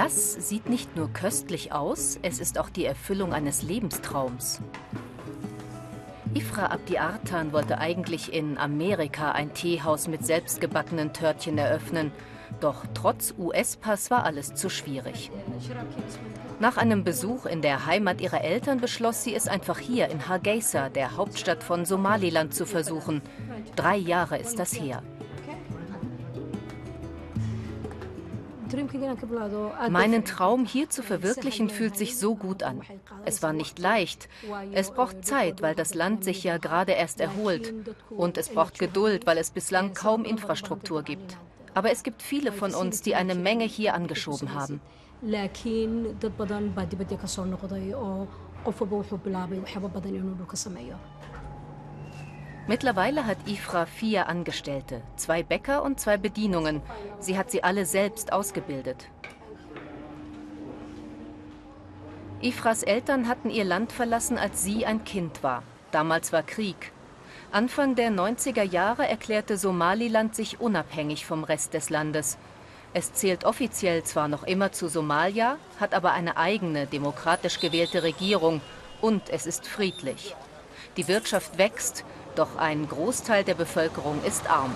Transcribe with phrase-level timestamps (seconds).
[0.00, 4.60] Das sieht nicht nur köstlich aus, es ist auch die Erfüllung eines Lebenstraums.
[6.34, 12.12] Ifra Abdi Artan wollte eigentlich in Amerika ein Teehaus mit selbstgebackenen Törtchen eröffnen.
[12.60, 15.32] Doch trotz US-Pass war alles zu schwierig.
[16.60, 20.90] Nach einem Besuch in der Heimat ihrer Eltern beschloss sie es einfach hier in Hargeisa,
[20.90, 23.20] der Hauptstadt von Somaliland, zu versuchen.
[23.74, 25.02] Drei Jahre ist das her.
[29.90, 32.82] Meinen Traum hier zu verwirklichen fühlt sich so gut an.
[33.24, 34.28] Es war nicht leicht.
[34.72, 37.72] Es braucht Zeit, weil das Land sich ja gerade erst erholt.
[38.10, 41.36] Und es braucht Geduld, weil es bislang kaum Infrastruktur gibt.
[41.74, 44.80] Aber es gibt viele von uns, die eine Menge hier angeschoben haben.
[52.68, 56.82] Mittlerweile hat Ifra vier Angestellte, zwei Bäcker und zwei Bedienungen.
[57.18, 59.08] Sie hat sie alle selbst ausgebildet.
[62.42, 65.62] Ifras Eltern hatten ihr Land verlassen, als sie ein Kind war.
[65.92, 66.92] Damals war Krieg.
[67.50, 72.36] Anfang der 90er Jahre erklärte Somaliland sich unabhängig vom Rest des Landes.
[72.92, 78.60] Es zählt offiziell zwar noch immer zu Somalia, hat aber eine eigene demokratisch gewählte Regierung
[79.00, 80.36] und es ist friedlich.
[80.98, 82.04] Die Wirtschaft wächst,
[82.38, 84.74] doch ein Großteil der Bevölkerung ist arm.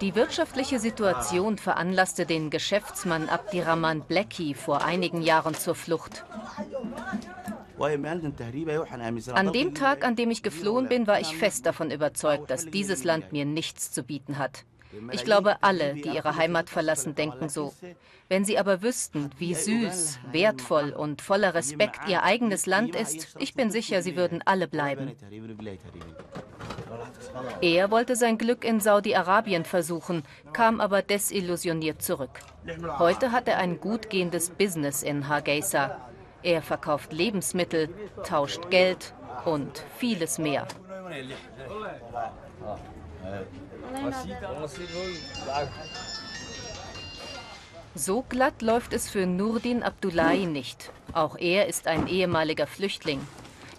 [0.00, 6.24] Die wirtschaftliche Situation veranlasste den Geschäftsmann Abdirahman Blackie vor einigen Jahren zur Flucht.
[7.78, 13.04] An dem Tag, an dem ich geflohen bin, war ich fest davon überzeugt, dass dieses
[13.04, 14.64] Land mir nichts zu bieten hat.
[15.10, 17.72] Ich glaube, alle, die ihre Heimat verlassen, denken so.
[18.28, 23.54] Wenn sie aber wüssten, wie süß, wertvoll und voller Respekt ihr eigenes Land ist, ich
[23.54, 25.12] bin sicher, sie würden alle bleiben.
[27.60, 32.40] Er wollte sein Glück in Saudi-Arabien versuchen, kam aber desillusioniert zurück.
[32.98, 36.00] Heute hat er ein gut gehendes Business in Hargeisa.
[36.42, 37.88] Er verkauft Lebensmittel,
[38.24, 40.66] tauscht Geld und vieles mehr.
[47.94, 50.90] So glatt läuft es für Nurdin Abdullahi nicht.
[51.12, 53.20] Auch er ist ein ehemaliger Flüchtling.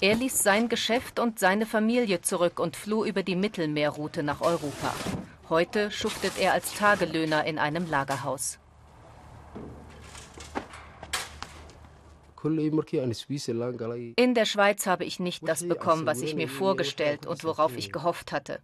[0.00, 4.94] Er ließ sein Geschäft und seine Familie zurück und floh über die Mittelmeerroute nach Europa.
[5.48, 8.58] Heute schuftet er als Tagelöhner in einem Lagerhaus.
[12.42, 17.92] In der Schweiz habe ich nicht das bekommen, was ich mir vorgestellt und worauf ich
[17.92, 18.60] gehofft hatte.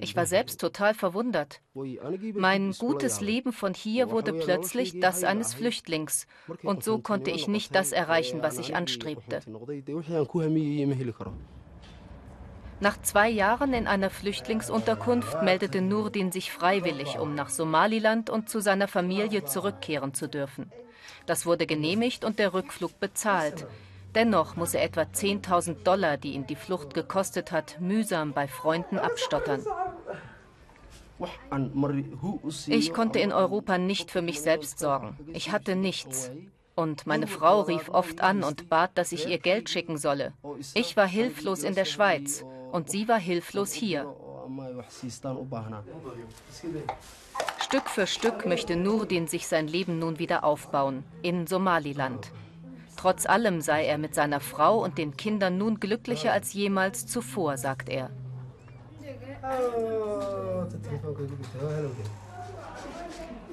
[0.00, 1.60] Ich war selbst total verwundert.
[1.74, 6.26] Mein gutes Leben von hier wurde plötzlich das eines Flüchtlings.
[6.62, 9.40] Und so konnte ich nicht das erreichen, was ich anstrebte.
[12.82, 18.60] Nach zwei Jahren in einer Flüchtlingsunterkunft meldete Nurdin sich freiwillig, um nach Somaliland und zu
[18.60, 20.72] seiner Familie zurückkehren zu dürfen.
[21.26, 23.66] Das wurde genehmigt und der Rückflug bezahlt.
[24.14, 28.98] Dennoch muss er etwa 10.000 Dollar, die ihn die Flucht gekostet hat, mühsam bei Freunden
[28.98, 29.64] abstottern.
[32.66, 35.16] Ich konnte in Europa nicht für mich selbst sorgen.
[35.32, 36.30] Ich hatte nichts.
[36.74, 40.32] Und meine Frau rief oft an und bat, dass ich ihr Geld schicken solle.
[40.74, 44.06] Ich war hilflos in der Schweiz und sie war hilflos hier.
[47.70, 52.32] Stück für Stück möchte Nurdin sich sein Leben nun wieder aufbauen, in Somaliland.
[52.96, 57.58] Trotz allem sei er mit seiner Frau und den Kindern nun glücklicher als jemals zuvor,
[57.58, 58.10] sagt er.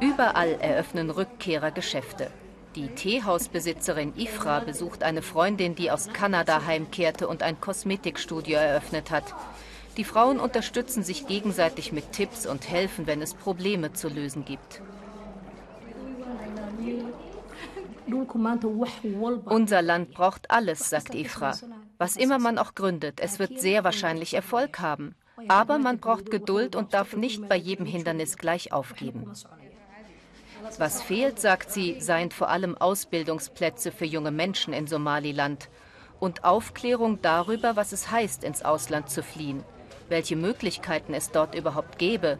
[0.00, 2.32] Überall eröffnen Rückkehrer Geschäfte.
[2.74, 9.36] Die Teehausbesitzerin Ifra besucht eine Freundin, die aus Kanada heimkehrte und ein Kosmetikstudio eröffnet hat.
[9.96, 14.80] Die Frauen unterstützen sich gegenseitig mit Tipps und helfen, wenn es Probleme zu lösen gibt.
[19.44, 21.56] Unser Land braucht alles, sagt Ifra.
[21.98, 25.14] Was immer man auch gründet, es wird sehr wahrscheinlich Erfolg haben.
[25.48, 29.30] Aber man braucht Geduld und darf nicht bei jedem Hindernis gleich aufgeben.
[30.78, 35.68] Was fehlt, sagt sie, seien vor allem Ausbildungsplätze für junge Menschen in Somaliland
[36.20, 39.64] und Aufklärung darüber, was es heißt, ins Ausland zu fliehen
[40.10, 42.38] welche Möglichkeiten es dort überhaupt gäbe.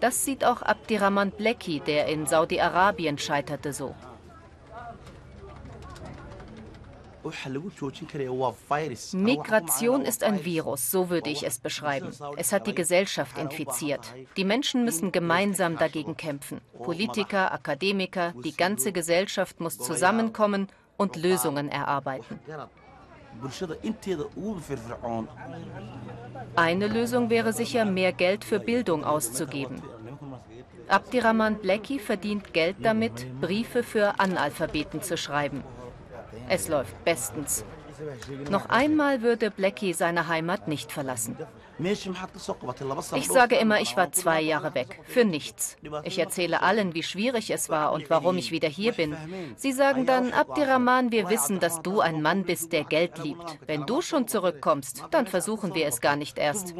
[0.00, 3.94] Das sieht auch Abdirahman Blackie, der in Saudi-Arabien scheiterte, so.
[9.12, 12.10] Migration ist ein Virus, so würde ich es beschreiben.
[12.38, 14.00] Es hat die Gesellschaft infiziert.
[14.38, 16.62] Die Menschen müssen gemeinsam dagegen kämpfen.
[16.82, 22.40] Politiker, Akademiker, die ganze Gesellschaft muss zusammenkommen und Lösungen erarbeiten.
[26.56, 29.82] Eine Lösung wäre sicher, mehr Geld für Bildung auszugeben.
[30.88, 35.62] Abdirahman Blackie verdient Geld damit, Briefe für Analphabeten zu schreiben.
[36.48, 37.64] Es läuft bestens.
[38.50, 41.36] Noch einmal würde Blackie seine Heimat nicht verlassen.
[41.78, 45.00] Ich sage immer, ich war zwei Jahre weg.
[45.04, 45.76] Für nichts.
[46.04, 49.16] Ich erzähle allen, wie schwierig es war und warum ich wieder hier bin.
[49.56, 53.58] Sie sagen dann, Abdirahman, wir wissen, dass du ein Mann bist, der Geld liebt.
[53.66, 56.74] Wenn du schon zurückkommst, dann versuchen wir es gar nicht erst.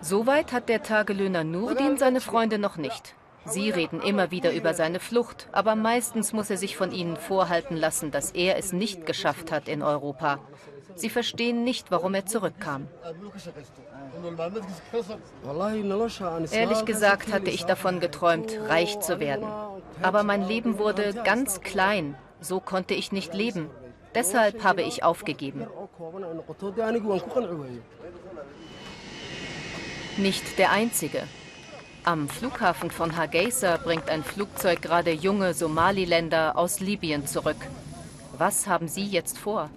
[0.00, 3.14] Soweit hat der Tagelöhner Nurdin seine Freunde noch nicht.
[3.44, 7.76] Sie reden immer wieder über seine Flucht, aber meistens muss er sich von ihnen vorhalten
[7.76, 10.38] lassen, dass er es nicht geschafft hat in Europa.
[10.94, 12.86] Sie verstehen nicht, warum er zurückkam.
[16.50, 19.46] Ehrlich gesagt hatte ich davon geträumt, reich zu werden.
[20.02, 22.16] Aber mein Leben wurde ganz klein.
[22.40, 23.70] So konnte ich nicht leben.
[24.14, 25.66] Deshalb habe ich aufgegeben.
[30.18, 31.22] Nicht der einzige.
[32.04, 37.56] Am Flughafen von Hargeisa bringt ein Flugzeug gerade junge Somaliländer aus Libyen zurück.
[38.36, 39.70] Was haben Sie jetzt vor?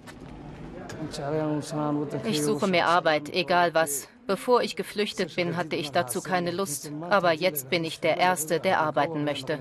[2.24, 4.08] Ich suche mir Arbeit, egal was.
[4.26, 6.90] Bevor ich geflüchtet bin, hatte ich dazu keine Lust.
[7.10, 9.60] Aber jetzt bin ich der Erste, der arbeiten möchte.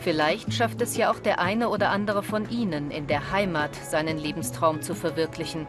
[0.00, 4.18] Vielleicht schafft es ja auch der eine oder andere von Ihnen, in der Heimat seinen
[4.18, 5.68] Lebenstraum zu verwirklichen.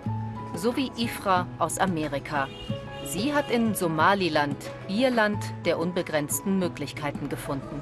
[0.56, 2.48] So wie Ifra aus Amerika.
[3.10, 4.58] Sie hat in Somaliland
[4.90, 7.82] ihr Land der unbegrenzten Möglichkeiten gefunden.